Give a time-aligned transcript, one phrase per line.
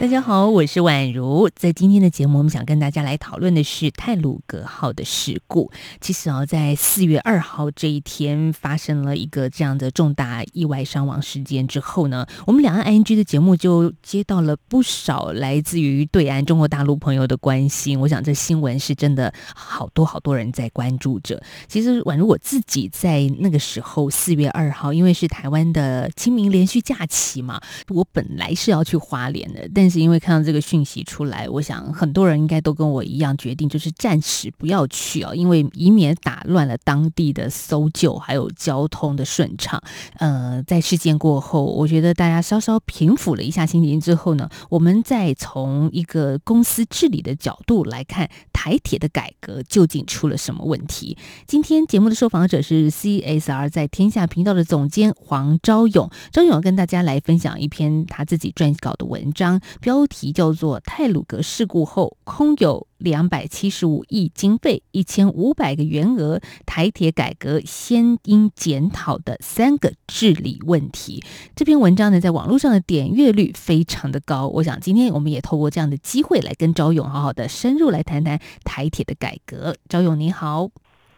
[0.00, 1.50] 大家好，我是宛如。
[1.54, 5.70] 在今天的节目，我们想跟大家来讨论的是泰鲁格号的事故。
[6.00, 18.00] 其实啊，在四月二号这一天发生了一个这样的重大意外伤亡事件之后呢，我们两岸 ING 的节目就接到了不少来自于对岸中国大陆朋友的关心。
[18.00, 21.42] 我想这新闻是真的好多好多人在关注着。
[21.68, 39.82] 其实宛如我自己在那个时候四月二号，因为是台湾的清明连续假期嘛，我本来是要去花莲的，但是因为看到这个讯息出来，我想很多人应该都跟我一样决定，就是暂时不要去哦，因为以免打乱了当地的搜救还有交通的顺畅。
[40.14, 51.16] 呃，在事件过后，我觉得大家稍稍平复了一下心情之后呢，我们再从一个公司治理的角度来看台铁的改革究竟出了什么问题。
[51.46, 59.60] 今天节目的受访者是 CSR 在天下频道的总监黄昭勇，昭勇跟大家来分享一篇他自己撰稿的文章。
[59.80, 71.22] 标题叫做《泰鲁格事故后空有两百七十五亿经费、一千五百个员额，台铁改革先应检讨的三个治理问题》。
[71.56, 74.48] 这篇文章呢，在网络上的点阅率非常的高。
[74.48, 79.74] 我想今天我们也透过这样的机会来跟赵勇好好的深入来谈谈台铁的改革。
[79.88, 80.68] 赵勇你好。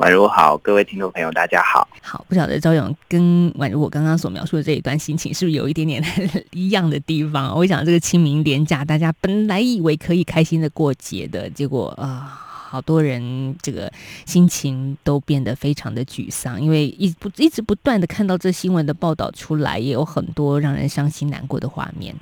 [0.02, 1.86] 宛如好，各位听众朋友，大家好。
[2.02, 6.02] 好，不晓得赵勇跟宛如我刚刚所描述的这一段心情，是不是有一点点
[6.50, 7.54] 一样的地方？
[7.56, 12.36] 我想这个清明连假，大家本来以为可以开心的过节的，结果啊，
[12.68, 13.88] 好多人这个
[14.26, 22.12] 心情都变得非常的沮丧，因为一不一直不断的看到这新闻的报道出来，也有很多让人伤心难过的画面。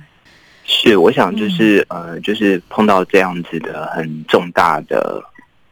[0.65, 5.19] 是，我想就是呃，就是碰到这样子的很重大的。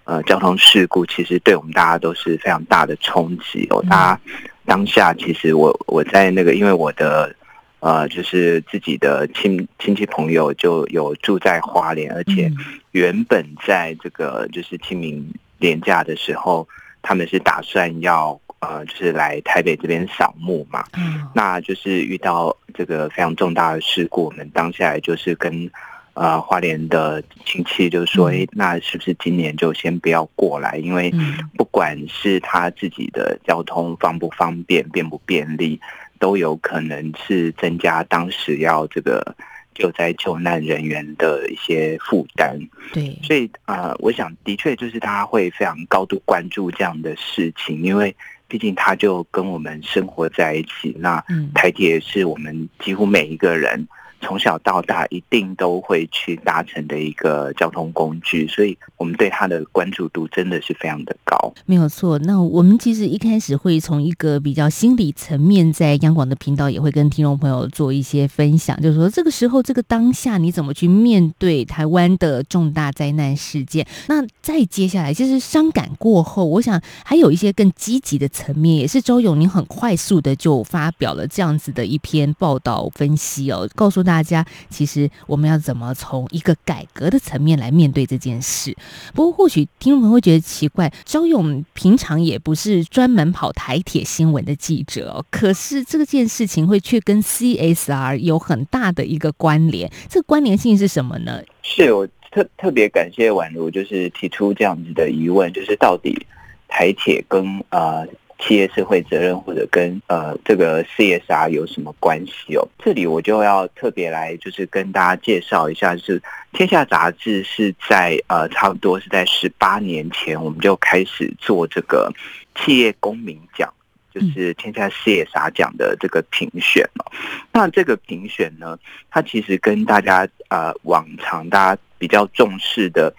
[0.09, 3.79] 呃，交通事故其实对我们大家都是非常大的冲击哦。
[3.87, 4.19] 大家
[4.65, 7.31] 当下其实我我在那个，因为我的
[7.79, 12.51] 呃，就是自己的亲亲戚朋友就有住在花莲，而且
[12.89, 16.67] 原本在这个就是清明年假的时候，
[17.03, 20.83] 他们是打算要呃，就是来台北这边扫墓嘛。
[20.97, 25.69] 嗯，那就是遇到这个非常重大的事故，我们当下就是跟。
[26.13, 30.77] 呃，花莲的亲戚就说：“哎，那是不是今年就先不要过来？
[30.77, 31.13] 因为
[31.55, 35.79] 不管是他自己的交通方不方便、便不便利，
[36.19, 39.33] 都有可能是增加当时要这个
[39.73, 42.59] 救灾救难人员的一些负担。
[42.91, 48.13] 对，所以啊，我想的确就是他会非常高度关注这样的事情，因为
[48.49, 50.93] 毕竟他就跟我们生活在一起。
[50.99, 51.23] 那
[51.55, 53.87] 台铁是我们几乎每一个人。”
[54.21, 61.53] 从小到大一定都会去搭乘的一个交通工具，所以我们对它的关注度真的是非常的高。
[61.65, 73.87] 没有错，那我们其实一开始会从一个比较心理层面，在央广的频道也会跟听众朋友做一些分享，就是说这个时候这个当下你怎么去面对台湾的重大灾难事件？
[74.07, 84.03] 那再接下来就是伤感过后，我想还有一些更积极的层面，也是周勇您很快速的就发表了这样子的一篇报道分析哦，告诉。
[84.09, 88.75] 大家其实我们要怎么从一个改革的层面来面对这件事？
[89.13, 101.43] 不过或许听众朋友会觉得奇怪，周勇平常也不是专门跑台铁新闻的记者，可是这件事情会却跟 CSR 有很大的一个关联，这个关联性是什么呢？
[101.61, 106.25] 是我特特别感谢宛如，就是提出这样子的疑问，就是到底
[106.67, 108.07] 台铁跟呃。
[108.39, 112.65] 企业社会责任或者跟呃这个 CSR 有什么关系哦？
[112.79, 116.21] 这里我就要特别来就是跟大家介绍一下，是
[116.53, 122.11] 天下杂志是在呃差不多是在十八年前我们就开始做这个
[122.55, 123.71] 企业公民奖，
[124.13, 127.11] 就是天下 CSR 奖的这个评选了。
[127.51, 128.79] 那这个评选呢，
[129.11, 133.13] 它其实跟大家呃往常大家比较重视的。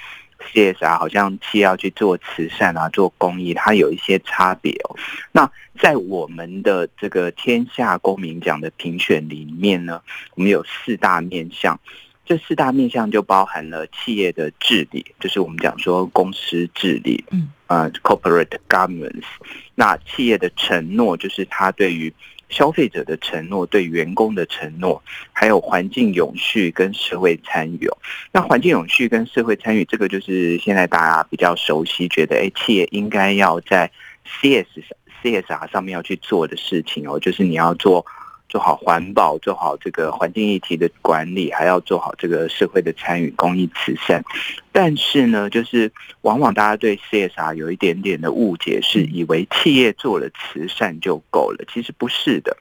[0.53, 4.97] CSR 好像企业要去做慈善啊，做公益，它有一些差别哦。
[5.33, 10.03] 那在我们的这个天下公民奖的评选里面呢，
[10.35, 11.79] 我们有四大面向，
[12.27, 19.25] 这四大面向就包含了企业的治理，就是我们讲说公司治理，嗯，呃，corporate governance。
[19.75, 22.13] 那企业的承诺，就是它对于
[22.51, 25.03] 消费者的承诺，对员工的承诺，
[25.33, 27.97] 还有环境永续跟社会参与哦。
[28.33, 33.91] 那环境永续跟社会参与，这个就是现在大家比较熟悉，觉得哎，企业应该要在
[34.25, 34.67] CS
[35.23, 38.05] CSR 上面要去做的事情哦，就是你要做
[38.51, 44.23] 做好环保，做好这个环境议题的管理，还要做好这个社会的参与、公益、慈善。
[44.73, 45.91] 但是呢，就是
[46.23, 51.65] 往往大家对 CSR 有一点点的误解，是以为企业做了慈善就够了。
[51.73, 52.57] 其实不是的。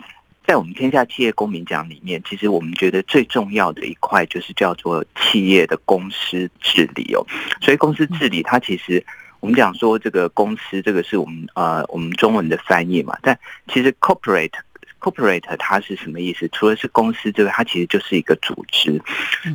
[0.45, 7.25] 在我们天下企业公民奖里面，其实我们觉得最重要的一块就是叫做企业的公司治理哦。
[7.62, 9.06] 所以公司治理，它其实
[9.41, 13.15] 我们讲说这个公司，这个是我们呃我们中文的翻译嘛。
[13.21, 13.38] 但
[13.71, 14.53] 其实 corporate
[15.00, 16.48] corporate 它是什么意思？
[16.51, 19.01] 除了是公司之外，它其实就是一个组织。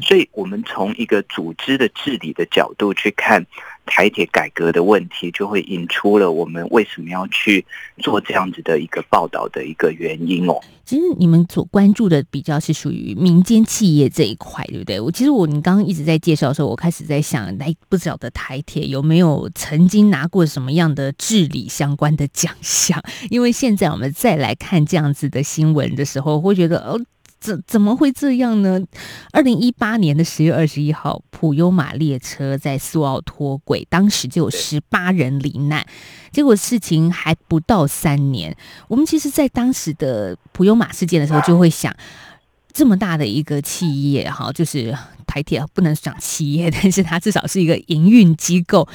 [0.02, 3.46] 所以我们从一个组织的治理的角度去看。
[3.86, 7.64] 台铁改革的问题，就会引出了我们为什么要去
[7.98, 10.60] 做这样子的一个报道的一个原因哦。
[10.84, 15.00] 其实你们所关注的比较是属于民间企业这一块，对不对？
[15.00, 23.02] 我其实我你刚刚一直在介绍的时候，我开始在想，哎，不晓得台铁有没有曾经拿过什么样的治理相关的奖项？
[23.30, 27.00] 因为现在我们再来看这样子的新闻的时候，会觉得哦。
[27.44, 28.80] 怎怎么会这样呢？
[29.30, 35.86] 二零一八年的十月二十一号，普悠玛列车在苏澳脱轨，当时就有十八人罹难。
[36.32, 38.56] 结果事情还不到三年，
[38.88, 41.94] 我们其实，在当时的普悠玛事件的时候，就会想，
[42.72, 44.96] 这么大的一个企业，哈，就是
[45.26, 48.88] 台铁不能讲企业，但是它至少是一个营运机构。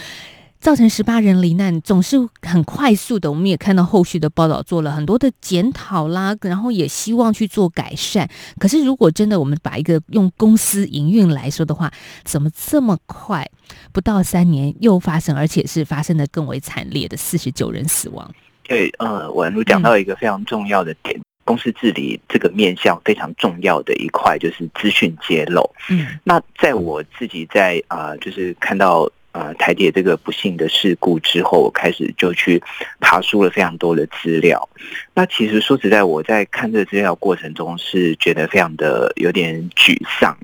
[0.60, 3.32] 造成十八人罹难，总是很快速的。
[3.32, 8.30] 我们也看到后续的报道，做了很多的检讨啦，然后也希望去做改善。
[8.60, 11.90] 可是，如果真的我们把一个用公司营运来说的话，
[12.26, 13.50] 怎么这么快
[13.94, 18.30] 不到三年又发生，而且是发生的更为惨烈的四十九人死亡？
[18.64, 25.68] 对，呃，文如讲到一个非常重要的点，公司治理这个面向非常重要的一块就是资讯揭露。
[25.90, 29.10] 嗯，那在我自己在啊，就是看到。
[29.40, 32.62] 呃，台铁这个不幸的事故之后，我开始就去
[33.00, 34.68] 爬书了非常多的资料。
[35.14, 40.38] 那其实说实在，我在看这个资料过程中是觉得非常的有点沮丧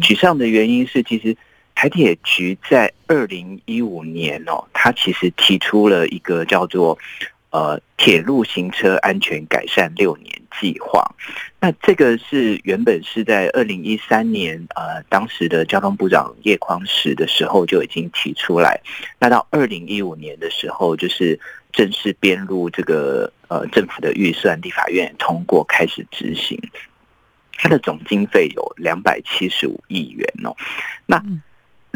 [0.00, 1.36] 沮丧的原因是，其实
[1.74, 6.96] 台铁局在二零一五年哦，它其实提出了一个叫做。
[7.56, 10.30] 呃，铁路行车安全改善六年
[10.60, 11.02] 计划，
[11.58, 18.78] 那这个是原本是在二零一三年，呃，当时的交通部长叶匡时的时候就已经提出来，
[19.18, 21.40] 那到二零一五年的时候，就是
[21.72, 26.60] 正式编入这个呃政府的预算，立法院通过开始执行，
[27.54, 30.54] 它的总经费有两百七十五亿元哦，
[31.06, 31.24] 那。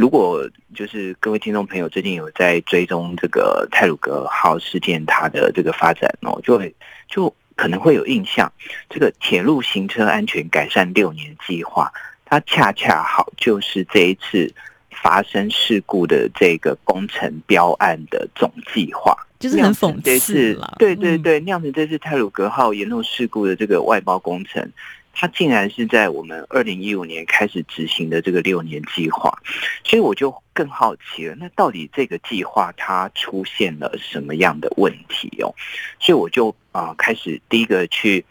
[0.01, 6.75] 如果就是各位听众朋友最近有在追踪这个泰鲁格号事件它的这个发展哦，就会
[7.07, 8.51] 就可能会有印象，
[8.89, 11.93] 这个铁路行车安全改善六年计划，
[12.25, 14.51] 它恰恰好就是这一次
[14.91, 20.77] 发生事故的这个工程标案的总计划，就是很讽刺了。
[20.79, 24.67] 对对对，酿成这次泰鲁格号严重事故的这个外包工程。
[25.21, 29.31] 它竟然是在我们二零一五年开始执行的这个六年计划，
[29.85, 35.53] 所以我就更好奇了，那到底这个计划它出现了什么样的问题哦？
[35.99, 38.25] 所以我就啊开始第一个去，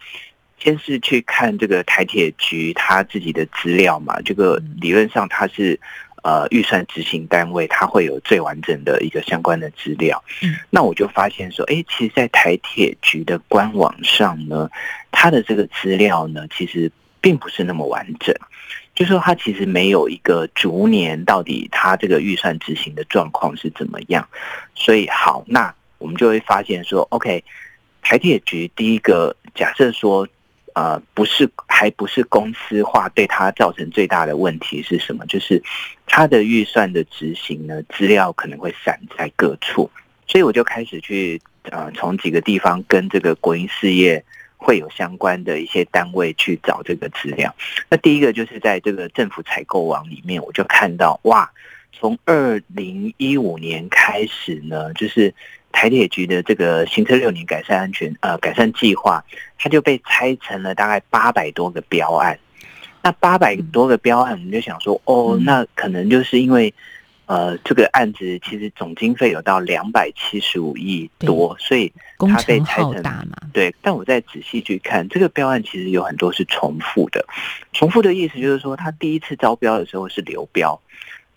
[0.58, 5.80] 先是去看这个台铁局他自己的资料嘛，这个理论上它是。
[6.24, 10.24] 呃，预算执行单位它会有最完整的一个相关的资料。
[10.42, 14.70] 嗯，那我就发现说，哎，其实，在台铁局的官网上呢，
[15.12, 18.36] 它的这个资料呢，其实并不是那么完整。
[18.94, 24.28] 就说它其实没有一个逐年到底它这个预算执行的状况是怎么样。
[24.76, 27.44] 所以，好，那我们就会发现说，OK，
[28.02, 30.28] 台铁局第一个假设说。
[30.76, 31.50] 呃，不是，
[31.80, 35.26] 还不是公司化对它造成最大的问题是什么？
[35.28, 35.64] 就是
[36.06, 39.90] 它的预算的执行呢，资料可能会散在各处，
[40.28, 44.22] 所以我就开始去呃，从几个地方跟这个国营事业
[44.58, 47.56] 会有相关的一些单位去找这个资料。
[47.90, 51.50] 那第一个就是在这个政府采购网里面，我就看到哇，
[51.94, 55.34] 从二零一五年开始呢，就是。
[55.80, 59.24] 台铁局的这个行车六年改善安全呃改善计划，
[59.58, 62.38] 它就被拆成了大概八百多个标案。
[63.02, 66.74] 那八百多个标案，我们就想说，哦，那可能就是因为
[67.28, 73.02] 呃这个案子其实总经费有到两百七十五亿多，所以它被拆成
[73.54, 73.74] 对。
[73.82, 77.26] 但我再仔细去看，这个标案其实有很多是重复的。
[77.72, 80.78] 重复的意思就是说，他第一次招标的时候是流标。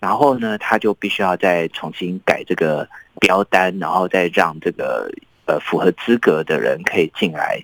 [0.03, 2.85] 然后呢，他就必须要再重新改这个
[3.21, 5.09] 标单，然后再让这个
[5.45, 7.63] 呃符合资格的人可以进来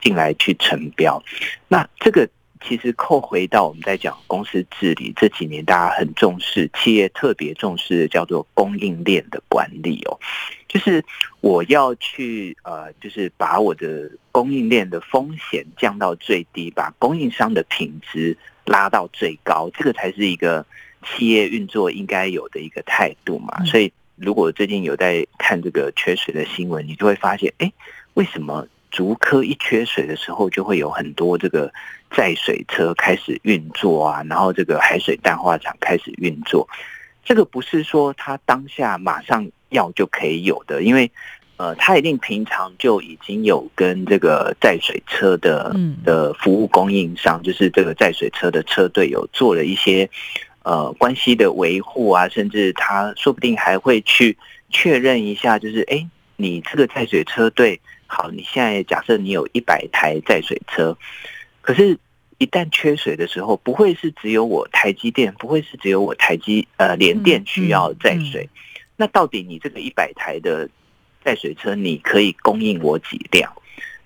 [0.00, 1.22] 进来去承标。
[1.68, 2.28] 那这个
[2.60, 10.18] 其实扣回到我们在讲公司治理这几年，大家很重视，企业特别重视的叫做供应链的管理哦。
[10.66, 11.04] 就是
[11.40, 20.66] 我要去呃，就是把我的供应链的风险降到最低，把供应商的品质拉到最高，这个才是一个
[21.04, 23.64] 企业运作应该有的一个态度嘛。
[23.64, 27.72] 所以，如果最近有在看这个缺水的新闻，你就会发现，哎，
[28.14, 31.72] 为什么竹科一缺水的时候，就会有很多这个
[32.10, 36.68] 载水车开始运作啊，然后这个海水淡化厂开始运作。
[37.24, 41.10] 这个不是说他当下马上要就可以有的，因为
[41.58, 50.08] 呃，他一定平常就已经有跟这个载水车的的服务供应商，就是这个载水车的车队有做了一些
[50.62, 54.36] 呃关系的维护啊，甚至他说不定还会去
[54.70, 60.96] 确认一下，就是哎，你这个载水车队好，你现在假设你有一百台载水车，
[61.60, 61.98] 可是。
[62.42, 68.48] 一旦缺水的时候，不会是只有我台积电，不会是只有我台积呃联电需要载水。
[68.96, 70.66] 那到底你这个一百台的
[71.22, 73.52] 载水车，你可以供应我几辆？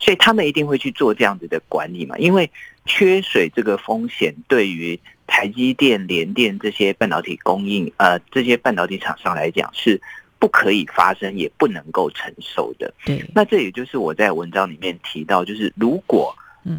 [0.00, 2.18] 所以他们一定会去做这样子的管理嘛？
[2.18, 2.50] 因为
[2.86, 10.00] 缺水这个风险对于台积电、联电这些半导体供应呃这些半导体厂商来讲是
[10.38, 12.92] 不可以发生，也不能够承受的。
[13.04, 16.34] 对，那这也就是我在文章里面提到，就是如果。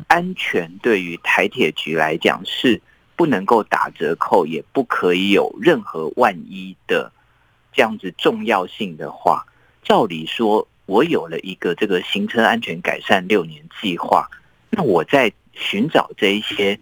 [0.08, 2.82] 安全对于台铁局来讲是
[3.16, 7.12] 不能够打折扣，也不可以有任何万一的
[7.72, 9.46] 这样子重要性的话，
[9.84, 14.28] 照理说，我有了一个这个行车安全改善六年计划，
[14.72, 16.80] 那我在寻找这一些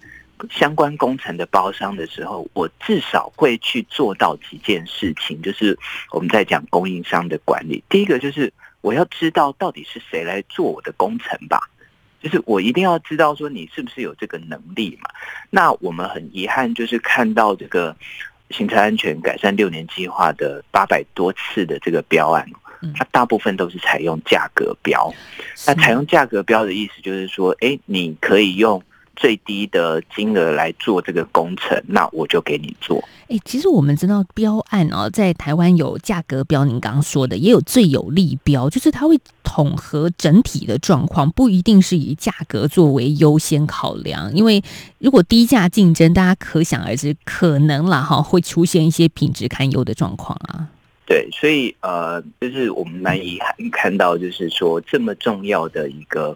[0.49, 5.77] 相关工程的包商的时候，我至少会去做到几件事情，就是
[6.11, 7.83] 我们在讲供应商的管理。
[7.89, 11.69] 第一个就是我要知道到底是谁来做我的工程吧。
[12.21, 15.09] 就是我一定要知道说你是不是有这个能力嘛？
[15.49, 17.95] 那我们很遗憾，就是看到这个
[18.49, 22.49] 行车安全改善六年计划的八百多次的这个标案，
[22.95, 25.13] 它大部分都是采用价格标。
[25.67, 28.81] 那采用价格标的意思就是说，哎，你可以用。
[29.15, 33.03] 最低的金额来做这个工程，那我就给你做。
[33.29, 44.33] 哎，其实我们知道标案哦，在台湾有价格标，您刚刚说的也有最有利标，就是它会统合整体的状况，不一定是以价格作为优先考量。
[44.33, 44.61] 因为
[44.99, 50.67] 如果低价竞争，大家可想而知，可能啦哈会出现一些品质堪忧的状况啊。
[51.13, 56.35] 对，所以呃，就是我们蛮遗憾看到，就是说这么重要的一个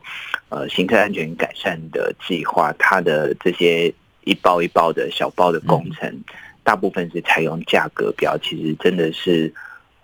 [0.50, 3.92] 呃行车安全改善的计划，它的这些
[4.24, 6.24] 一包一包的小包的工程，
[6.64, 9.52] 大部分是采用价格表，其实真的是。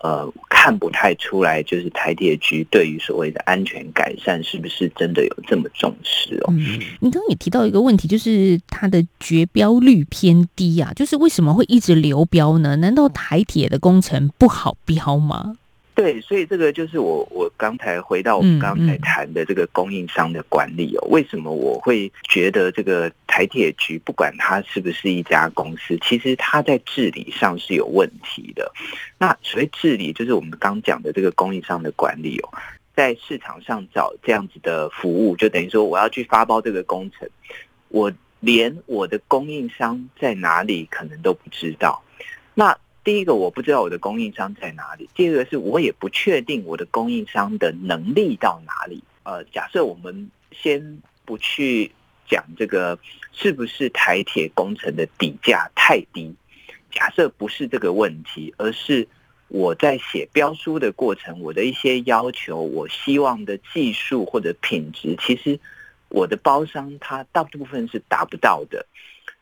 [0.04, 6.52] 呃，看不太出来，就是台铁局对于所谓的安全改善，是不是真的有这么重视哦？
[6.52, 12.76] 嗯，你刚刚也提到一个问题，就是它的绝标率偏低啊，就是为什么会一直流标呢？
[12.76, 15.56] 难道台铁的工程不好标吗？
[15.94, 28.72] 对，所以这个就是我我刚才回到我们刚才谈的这个供应商的管理哦，为什么我会觉得这个台铁局不管它是不是一家公司，其实它在治理上是有问题的。
[29.18, 32.48] 那所谓治理，就是我们刚讲的这个供应商的管理哦，
[32.96, 37.28] 在市场上找这样子的服务，就等于说我要去发包这个工程，
[37.90, 42.02] 我连我的供应商在哪里可能都不知道，
[42.52, 42.76] 那。
[43.04, 49.04] 第一个我不知道我的供应商在哪里，第二个是我也不确定我的供应商的能力到哪里。
[49.24, 51.92] 呃，假设我们先不去
[52.26, 52.98] 讲这个
[53.32, 56.34] 是不是台铁工程的底价太低，
[56.90, 59.06] 假设不是这个问题，而是
[59.48, 65.60] 我在写标书的过程，我的一些要求，我希望的技术或者品质，其实
[66.08, 68.86] 我的包商他大部分是达不到的。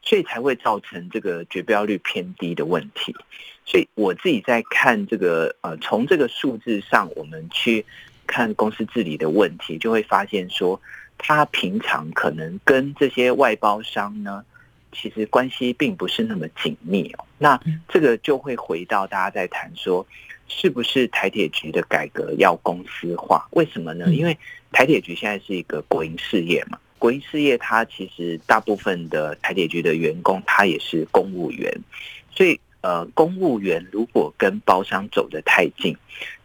[0.04, 3.14] 所以才会造成这个绝标率偏低的问题。
[3.64, 7.84] 所以我自己在看这个呃，从这个数字上，我们去
[8.26, 10.80] 看公司治理的问题，就会发现说，
[11.16, 14.44] 他平常可能跟这些外包商呢，
[14.92, 17.24] 其实关系并不是那么紧密哦。
[17.38, 20.06] 那这个就会回到大家在谈说，
[20.48, 23.46] 是不是台铁局的改革要公司化？
[23.52, 24.12] 为什么呢？
[24.12, 24.36] 因为
[24.72, 26.78] 台铁局现在是一个国营事业嘛。
[26.98, 31.76] 国营事业，它其实大部分的台铁局的员工，他也是公务员，
[32.30, 35.96] 所以呃，公务员如果跟包商走得太近，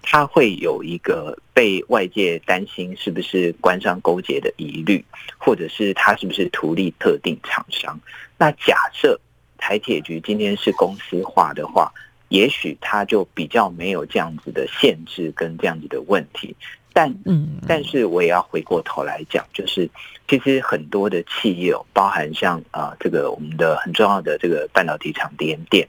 [0.01, 5.03] 他会有一个被外界担心是不是官商勾结的疑虑，
[5.37, 7.99] 或者是他是不是图利特定厂商。
[8.37, 9.19] 那假设
[9.57, 11.91] 台铁局今天是公司化的话，
[12.29, 16.55] 也许他就比较没有这样子的限制跟这样子的问题。
[16.93, 19.87] 但嗯，但是我也要回过头来讲，就是
[20.27, 25.87] 其实很多的企业，包含像啊这个我们的很重要的这个半导体厂联电，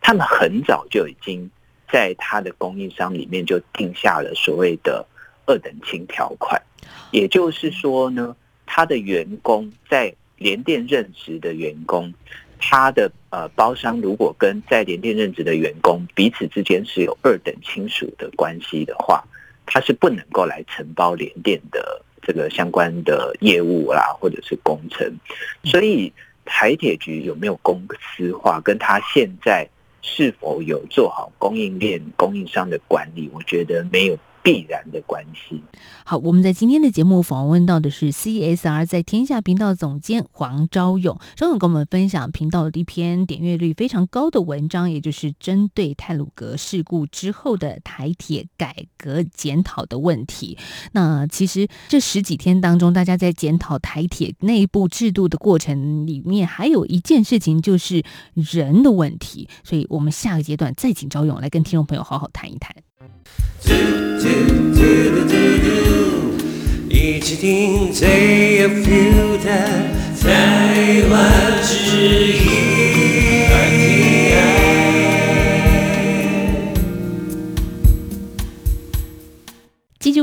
[0.00, 1.50] 他们很早就已经
[1.92, 5.04] 在他的供应商里面就定下了所谓的
[5.46, 6.60] 二等亲条款，
[7.10, 12.12] 也就是说呢，他的员工在联电任职的员工，
[12.58, 19.22] 他的呃包商如果跟在联电任职的员工彼此之间是有二等亲属的关系的话，
[19.66, 25.12] 他是不能够来承包联电的这个相关的业务啦，或者是工程。
[25.64, 26.12] 所以
[26.44, 29.68] 台铁局有没有公司化，跟他现在
[30.02, 34.18] 是否有做好供应链供应商的管理，我觉得没有。
[34.42, 35.62] 必然的关系。
[36.04, 50.58] 好，我们在今天的节目访问到的是 CSR 在天下频道总监黄昭勇，昭勇跟我们分享频道的一篇点阅率非常高的文章，也就是针对泰鲁格事故之后的台铁改革检讨的问题。
[50.92, 58.02] 那其实这十几天当中，大家在检讨台铁内部制度的过程里面，还有一件事情就是
[58.34, 59.48] 人的问题。
[59.62, 62.74] 所以我们下个阶段再请昭勇来跟听众朋友好好谈一谈。
[66.88, 69.48] 一起听最有 feel 的
[70.20, 72.99] 台湾之音。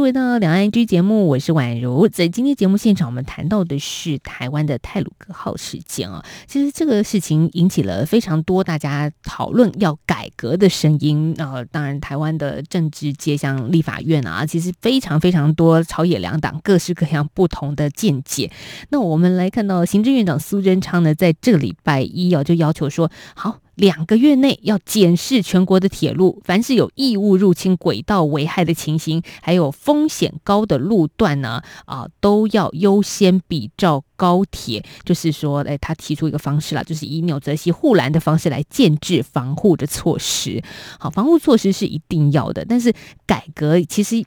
[0.08, 2.08] 回到两岸居节目，我是宛如。
[2.08, 6.24] 在今天节目现场，我们谈到的是台湾的泰鲁格号事件啊。
[6.48, 11.62] 其实这个事情引起了非常多大家讨论要改革的声音啊。
[11.66, 18.50] 当然，台湾的政治界像立法院啊，其实非常非常多朝野两党各式各样不同的见解。
[18.88, 23.60] 那我们来看到行政院长苏贞昌呢，在这个礼拜一啊，就要求说好。
[23.78, 34.04] 两个月内要检视全国的铁路，凡是有异物入侵轨道危害的情形，还有风险高的路段呢，啊，都要优先比照。
[34.18, 40.62] 高铁就是说，哎，他提出一个方式啦，就是以纽泽西护栏的方式来建制防护的措施。
[41.00, 42.92] 好，防护措施是一定要的，但是
[43.26, 44.22] 改革其实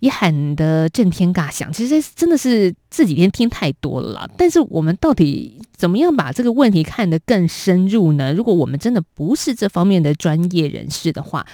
[0.00, 1.72] 也喊得震天尬响。
[1.72, 4.28] 其实真的是这几天听太多了啦。
[4.36, 8.34] 但是我们到底怎么样把这个问题看得更深入呢？
[8.34, 11.46] 如果我们真的不是这方面的专业人士的话。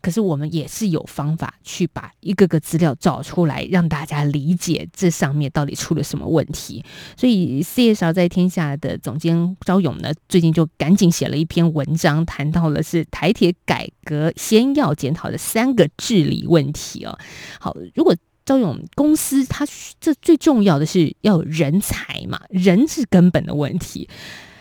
[0.00, 6.84] 可是我们也是有方法去把一个个资料找出来，让大家理解这上面到底出了什么问题。
[7.16, 17.18] 所以 CSR 在天下的总监招勇呢，最近就赶紧写了一篇文章，谈到了是台铁改革先要检讨的三个治理问题哦。
[17.58, 19.66] 好，如果招勇公司它
[19.98, 24.08] 这最重要的是要人才嘛，人是根本的问题。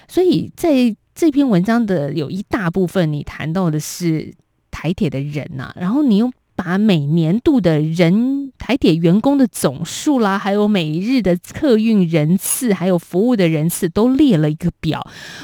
[0.08, 4.34] 所以在这篇文章的有一大部分，你谈到的是。
[4.78, 15.02] 台铁的人呐，然后你又把每年度的人台铁员工的总数啦，还有每日的客运人次，还有服务的人次都列了一个表。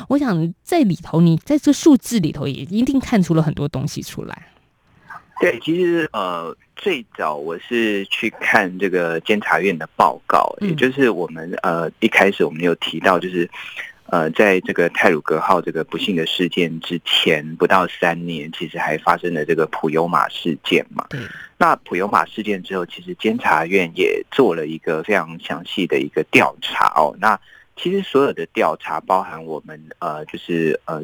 [0.09, 4.49] 我想在里头，你在这数字里头也一定看出了很多东西出来。
[5.41, 13.49] 对，其实呃，最早我是去看这个监察院的报告，也就是我们呃一开始我们有提到就是。
[14.05, 21.05] 呃，在这个泰鲁格号这个不幸的事件之前不到三年，其实还发生了这个普悠马事件嘛。
[21.57, 27.15] 那普悠马事件之后，其实监察院也做了一个非常详细的一个调查哦。
[27.19, 27.39] 那
[27.75, 31.03] 其实所有的调查，包含我们呃，就是呃。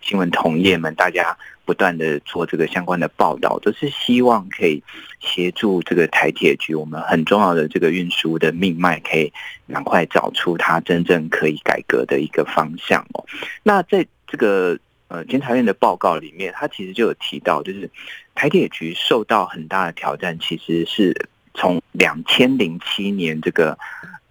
[0.00, 4.82] 新闻同业们，大家不断的做这个相关的报道，都是希望可以
[5.20, 9.32] 协助这个台铁局，我们很重要的这个运输的命脉，可以
[9.72, 13.24] 赶快找出它真正可以改革的一个方向哦。
[13.62, 17.88] 那在这个呃监察院的报告里面，他其实就有提到，就是
[18.34, 23.78] 台铁局受到很大的挑战，其实是从两千零七年这个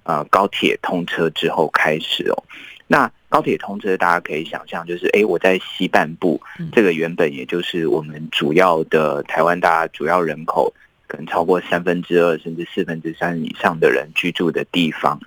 [0.04, 2.44] 呃高铁通车之后开始哦。
[2.88, 10.74] 那高铁通车，大家可以想象，就是哎，我在西半部，这个原本也就是我们主要的台湾，大家主要人口
[11.08, 15.20] 可能超过三分之二甚至四分之三以上的人居住的地方，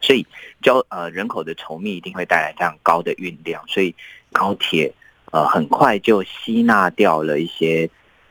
[0.00, 0.26] 所以
[0.60, 3.94] 交呃人口的稠密一定会带来非常高的运量，所以
[4.32, 4.92] 高铁
[5.30, 7.88] 呃很快就吸纳掉了一些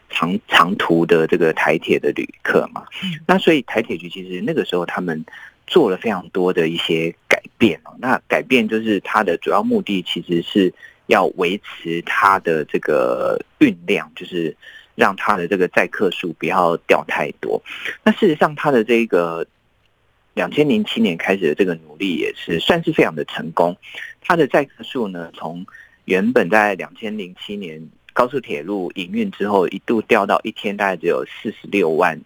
[0.09, 2.83] 长长途的这个台铁的旅客嘛，
[3.25, 5.25] 那所以台铁局其实那个时候他们。
[5.67, 10.73] 做了非常多的一些改变哦，那改变就是它的主要目的其实是
[11.07, 14.55] 要维持它的这个运量，就是
[14.95, 17.61] 让它的这个载客数不要掉太多。
[18.03, 19.45] 那事实上，它的这个
[20.33, 23.75] 两千零七年开始的这个努力也是算是非常的成功。
[24.21, 25.65] 它的载客数呢，从
[26.05, 32.19] 原本在两千零七年高速铁路营运之后，一度掉到一天大概只有四十六万，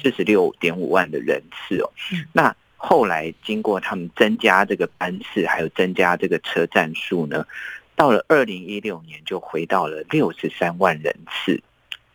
[0.00, 1.90] 四十六点五万的人次哦。
[2.32, 2.54] 那
[2.86, 7.46] 后来经过他们增加这个班次，还有增加这个车站数呢，
[7.96, 11.58] 到了二零一六年就回到了六十三万人次，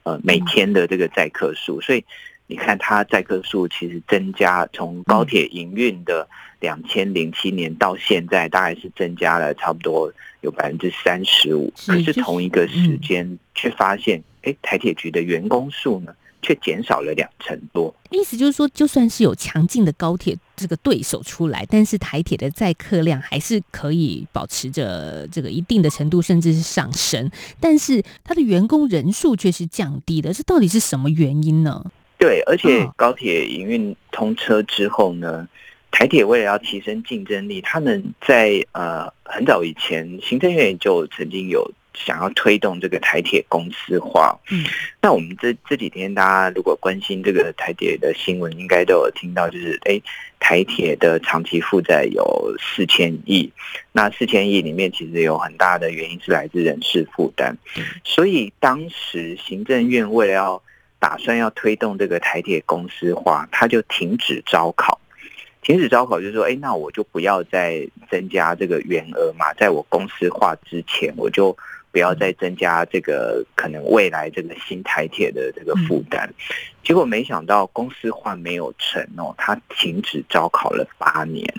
[0.03, 2.05] 呃，每天的这个载客数，所以
[2.45, 6.27] 你看它载客数其实增加，从高铁营运的
[6.59, 16.13] 两千零七年到现在，大概是增加了差不多有百分之三十五，可是同一个时间却发现，哎，台铁局的员工数呢？
[16.41, 27.29] 却减少了两成多，意思就是说，就算是有强劲的高铁这个对手出来，但是台铁的载客量还是可以保持着这个一定的程度，甚至是上升。
[27.59, 31.85] 但是它的员工人数却是降低的，这到底是什么原因呢？
[32.17, 35.47] 对，而且高铁营运通车之后呢，
[35.91, 41.69] 台铁为了要提升竞争力，他们在呃很早以前，行政院就曾经有。
[42.05, 44.63] 想要推动这个台铁公司化，嗯，
[45.01, 50.01] 那我们这这几天大家如果关心这个台铁的新闻，应该都有听到，就是哎，
[50.39, 53.51] 台铁的长期负债有四千亿，
[53.91, 57.53] 那四千亿里面其实有很大的原因是来自人事负担，
[58.05, 60.63] 所以当时行政院为了要
[60.99, 64.97] 打算要推动这个台铁公司化，他就停止招考，
[65.61, 71.55] 停止招考就是说，哎，那我就不要再增加这个员额嘛，在我公司化之前，我就。
[71.91, 76.29] 不要再增加这个可能未来这个新台铁的这个负担，
[76.83, 81.51] 结果没想到公司化没有成哦，他停止招考了八年，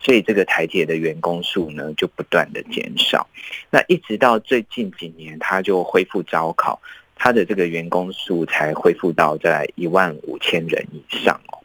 [0.00, 3.26] 所以这个台铁的员工数呢就不断的减少，
[3.70, 6.80] 那一直到最近几年，他就恢复招考，
[7.14, 11.58] 他的这个员工数才恢复到在一万五千人以上哦。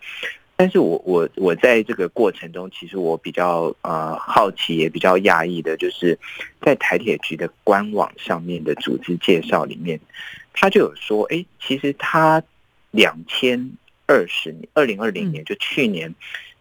[0.58, 6.18] 但是我我我在这个过程中，其实我比较呃好奇，也比较讶异的，就是
[6.62, 10.00] 在台铁局的官网上面的组织介绍里面，
[10.54, 12.42] 他就有说，哎，其实他
[12.92, 13.70] 两千
[14.06, 16.16] 二十年，二零二零年就去年，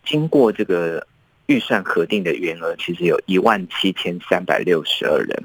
[0.04, 1.06] 经过这个
[1.46, 5.44] 预算核定的员额，其实有一万七千三百六十二人，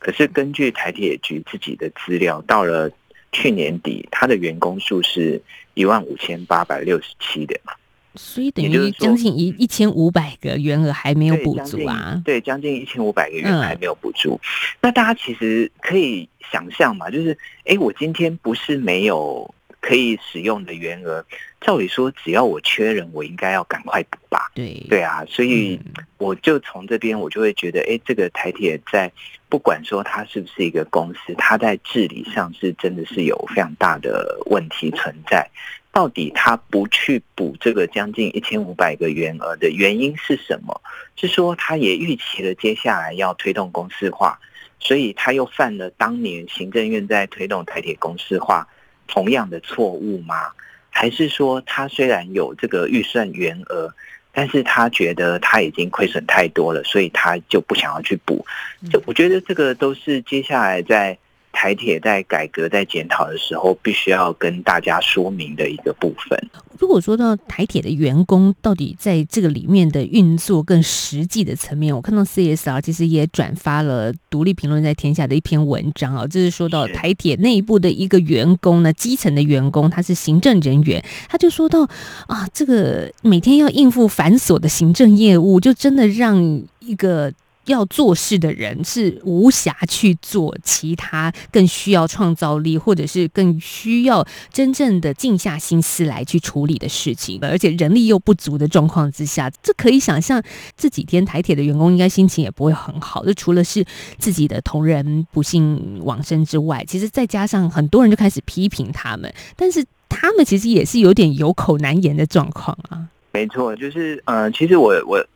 [0.00, 2.90] 可是根据台铁局自己的资料，到了。
[3.32, 5.40] 去年底，他的员工数是
[5.74, 7.72] 一万五千八百六十七的嘛，
[8.14, 12.20] 所以等于将近一一千五百个员额还没有补足啊。
[12.24, 14.40] 对，将近一千五百个员还没有补足。
[14.80, 19.54] 那大家其实可以想象嘛，就是，哎，我今天不是没有。
[19.86, 21.24] 可以使用的员额，
[21.60, 24.50] 照理说，只要我缺人，我应该要赶快补吧。
[24.52, 25.78] 对对啊，所以
[26.18, 29.12] 我就从这边，我就会觉得，哎，这个台铁在
[29.48, 35.48] 不管说它是不是一个公司，它在治理上是真的是有非常大的问题存在。
[35.92, 40.78] 到底他不去补这个将近一千五百个员额的原因是什么？
[41.14, 44.38] 是说他也预期了接下来要推动公司化，
[44.80, 48.66] 所以他又犯了当年行政院在推动台铁公司化。
[49.06, 50.52] 同样的错误吗？
[50.90, 53.92] 还是说他虽然有这个预算员额，
[54.32, 58.44] 但是他觉得他已经亏损太多了，所以他就不想要去补？
[58.90, 61.18] 这我觉得这个都是接下来在。
[61.56, 66.38] 台铁在改革、在检讨的时候，必须要跟大家说明的一个部分。
[66.78, 81.88] 如果说到台铁的员工到底在这个里面的运作更实际的层面，我看到 CSR 其实也转发了《独立评论》在天下的一篇文章啊，就是说到台铁内部的一个员工呢，基层的员工他是行政人员，他就说到
[82.26, 87.32] 啊，这个每天要应付繁琐的行政业务，就真的让一个。
[87.66, 100.42] 要做事的人是无暇去做其他更需要创造力，或者是更需要真正的静下心思来去处理的事情，而且人力又不足的状况之下，这可以想象
[100.76, 103.24] 这几天台铁的员工应该心情也不会很好。
[103.24, 103.84] 这除了是
[104.18, 113.06] 自己的同仁不幸往生之外，其实再加上很多人就开始批评他们，但是他们其实也是有点有口难言的状况啊。
[113.32, 115.26] 没错，就是呃，其实我我。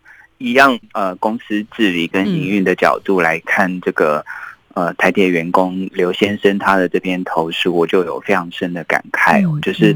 [0.40, 4.24] 一样，呃，公司治理跟营运的角度来看，这个
[4.72, 9.58] 呃台铁员工刘先生他的这篇投诉，我就有非常深的感慨哦。
[9.60, 9.94] 就是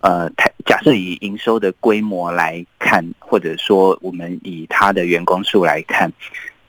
[0.00, 6.12] 呃台假设以营收的规模来看，或者说我们以他的员工数来看，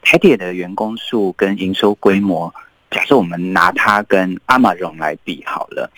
[0.00, 2.50] 台铁的员工数跟营收规模，
[2.90, 5.90] 假设我们拿它跟阿玛荣来比好了，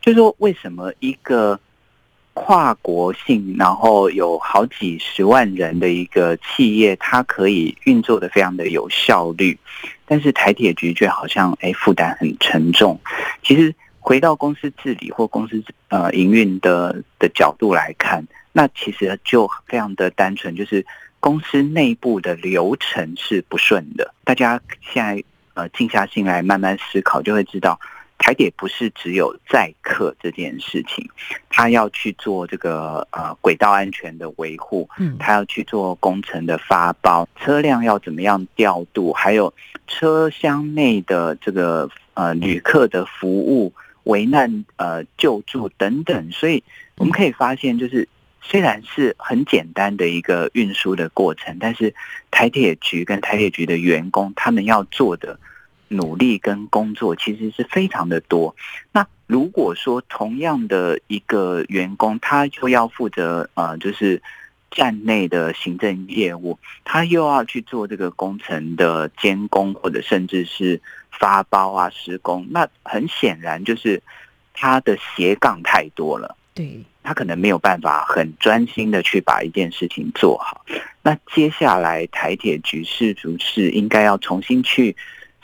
[0.00, 1.58] 就说为什么一个。
[2.38, 9.58] 跨国性，然后有好几十万人的一个企业，它可以运作的非常的有效率，
[10.06, 12.98] 但是台铁局却好像哎负担很沉重。
[13.42, 20.84] 其实回到公司治理或公司呃营运的的角度来看，那其实就非常的单纯，就是
[21.20, 24.14] 公司内部的流程是不顺的。
[24.24, 25.22] 大家现在
[25.54, 27.78] 呃静下心来慢慢思考，就会知道。
[28.18, 31.08] 台铁不是只有载客这件事情，
[31.48, 39.54] 它要去做这个呃轨道安全的维护，嗯，他要去做工程的发包，车辆要怎么样调度，还有
[39.86, 46.62] 车厢内的这个呃旅客的服务、危难呃救助等等，所以
[46.96, 48.06] 我们可以发现，就是
[48.42, 51.94] 虽然是很简单的一个运输的过程，但是
[52.30, 55.38] 台铁局跟台铁局的员工他们要做的。
[55.88, 58.54] 努力跟工作其实是非常的多。
[58.92, 64.22] 那如果说同样的一个员工，他就要负责呃，就是
[64.70, 74.02] 站内的行政业务，他又要去做这个工程的监工，或者甚至是发包啊、施工，那很显然就是
[74.54, 76.36] 他的斜杠太多了。
[76.54, 80.64] 对，他可能没有办法很专心的去把一件事情做好。
[81.02, 84.96] 那接下来台铁局是不是应该要重新去？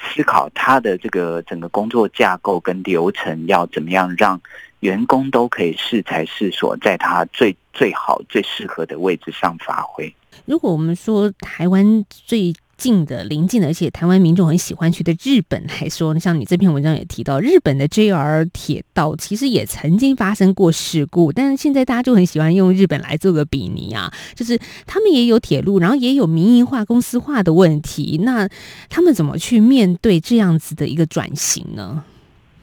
[0.05, 4.41] 思考他的这个整个工作架构跟流程要怎么样让
[4.81, 10.15] 员工都可以适才适所，在他最最好最适合的位置上发挥。
[10.45, 28.49] 如果我们说台湾最近的邻近的，而且台湾民众很喜欢去的日本来说，像你这篇文章也提到，日本的 JR 铁道其实也曾经发生过事故，但是现在大家就很喜欢用日本来做个比拟啊，就是他们也有铁路，然后也有民营化、公司化的问题，那
[28.89, 32.05] 他们怎么去面对这样子的一个转型呢？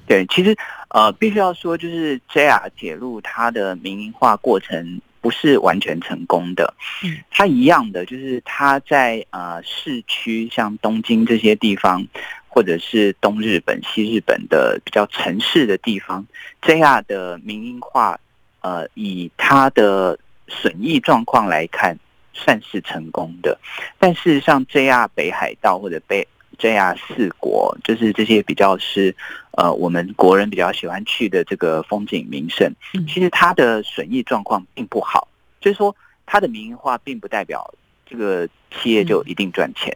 [0.07, 0.55] 对，其实
[0.89, 4.99] 呃，必须要说，就是 JR 铁路它的民营化过程。
[5.21, 6.73] 不是完全成功的，
[7.29, 12.03] 它一样的，就是它在呃市区，像东京这些地方，
[12.47, 16.25] 或者是东日本、西日本的比较城市的地方
[16.61, 18.19] ，JR 的民营化，
[18.61, 21.97] 呃，以它的损益状况来看，
[22.33, 23.57] 算是成功的。
[23.99, 26.27] 但事实上 JR 北海道或者北
[26.61, 29.15] JR 四国，就是这些比较是
[29.57, 32.71] 呃我们国人比较喜欢去的这个风景名胜，
[33.07, 35.27] 其实它的损益状况并不好。
[35.59, 35.95] 就是说，
[36.27, 37.73] 它的民营化并不代表
[38.05, 39.91] 这个企业就一定赚钱。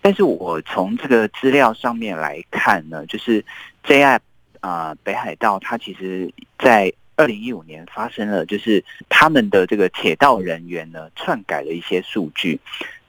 [0.00, 3.44] 但是我从这个资料上面来看呢，就是
[3.84, 4.20] JR
[4.60, 12.60] 啊北海道，它其实在二零一五年发生了，就是他们的这个铁道人员呢篡改了一些数据。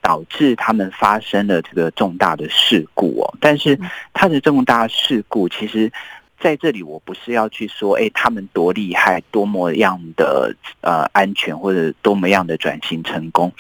[0.02, 3.80] 导致他们发生了这个重大的事故哦，但是
[4.14, 5.92] 它的重大事故，其实
[6.40, 13.52] 在这里我不是要去说，哎，他们多厉害，多么样的呃安全，或者多么样的转型成功，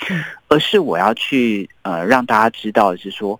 [0.47, 3.37] 而是我要去呃让大家知道的是说，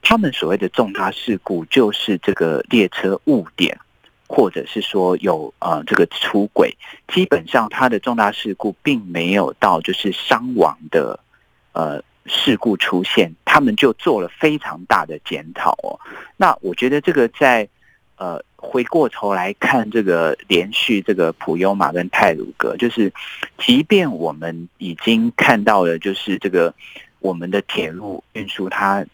[0.00, 3.76] 他们所谓的重大事故，就是这个列车误点，
[4.28, 6.72] 或者是说有呃这个出轨，
[7.08, 11.18] 基本上它的重大事故并没有到就是伤亡的
[11.72, 12.00] 呃。
[12.26, 15.98] 事故出现，他们就做了非常大的检讨哦。
[16.36, 17.68] 那我觉得这个在
[18.16, 23.12] 呃回过头来看，这个连续这个普悠玛跟泰鲁格，就是
[23.58, 26.72] 即便我们已经看到了，就是这个
[27.18, 29.04] 我们的铁路运输它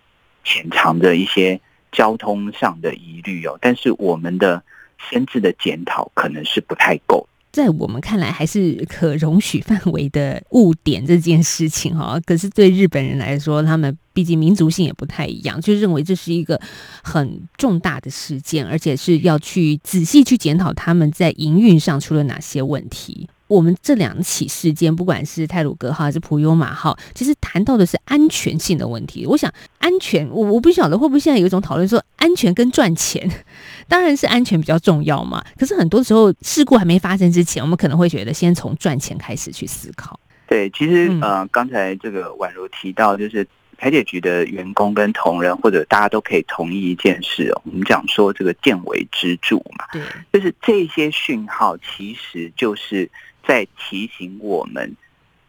[0.44, 4.62] 潜藏着一些交通上的疑虑哦，但是我们的
[4.98, 7.26] 深置的检讨可能是不太够。
[7.50, 16.60] 在我们看来还是可容许范围的误点这件事情哈， 可是对日本人来说，他们毕竟民族性也不太一样，就认为这是一个
[17.02, 23.28] 很重大的事件，而且是要去仔细去检讨他们在营运上出了哪些问题。
[23.48, 29.26] 我们这两起事件，不管是泰鲁格号还是普悠马号，其实谈到的是安全性的问题。
[29.26, 33.26] 我想，安全，我我不晓得会不会现在有一种讨论说，安全跟赚钱，
[33.88, 35.42] 当然是安全比较重要嘛。
[35.58, 40.20] 可是很多时候，事故还没发生之前，我们可能会觉得先从赚钱开始去思考。
[40.46, 43.46] 对，其实呃，刚才这个宛如提到，就是
[43.78, 50.02] 台铁局的员工跟同仁，或者大家都可以同意一件事哦，我们讲说这个见微知著嘛，对，
[50.34, 53.10] 就是这些讯号其实就是。
[53.48, 54.94] 在提醒我们，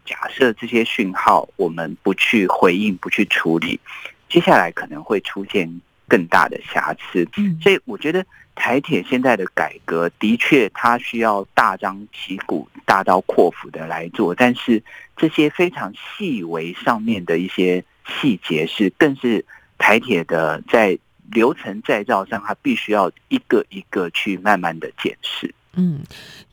[0.06, 3.78] 假设这些讯号我们不去回应、不去处理，
[4.26, 5.70] 接下来可能会出现
[6.08, 7.28] 更大的瑕疵。
[7.62, 14.82] 所以，我觉得台铁现在的改革的确，它需要大张旗鼓、大刀阔斧的来做，但是
[15.14, 19.44] 这些非常细微上面的一些细节，是更是
[19.76, 20.98] 台铁的在
[21.30, 25.54] 流程再造上，它必须要一个一个去慢慢的检视。
[25.74, 26.00] 嗯，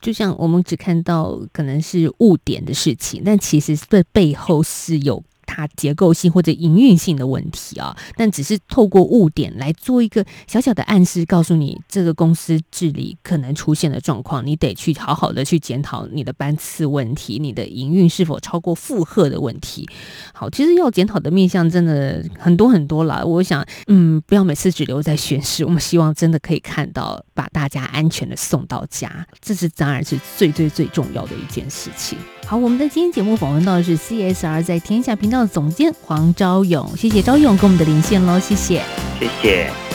[0.00, 19.88] 就像我们只看到可能是误点的事情，但其实这背后是有大结构性或者营运性的问题啊，但只是透过误点来做一个小小的暗示，告诉你这个公司治理可能出现的状况，你得去好好的去检讨你的班次问题，你的营运是否超过负荷的问题。
[20.34, 23.26] 好，其实要检讨的面向真的很多很多了。
[23.26, 32.18] 我想，嗯，不要每次只留在宣誓，我们希望真的可以看到把大家安全的送到家，这是当然是最最最重要的一件事情。
[32.48, 38.82] 好，我们的今天节目访问到的是 CSR 在天下频道的总监黄昭勇，谢谢昭勇跟我们的连线喽，谢谢，
[39.20, 39.87] 谢谢。